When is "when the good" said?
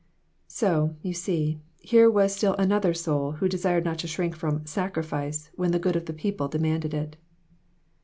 5.57-5.95